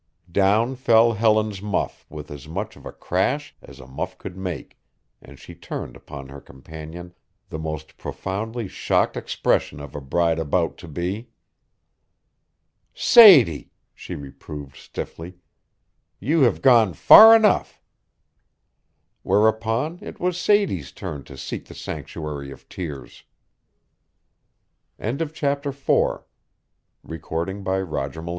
[0.31, 4.79] Down fell Helen's muff with as much of a crash as a muff could make
[5.21, 7.13] and she turned upon her companion
[7.49, 11.29] the most profoundly shocked expression of a bride about to be.
[12.95, 15.35] "Sadie," she reproved stiffly,
[16.19, 17.79] "you have gone far enough."
[19.21, 23.23] Whereupon it was Sadie's turn to seek the sanctuary of tears.
[24.99, 25.25] CHAPTER
[25.71, 25.85] V.
[25.85, 26.23] WHITNEY
[27.03, 27.85] BARNES TELEPHONES TO THE
[28.23, 28.27] RITZ.